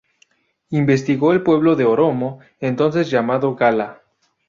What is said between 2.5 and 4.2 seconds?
entonces llamado Gala.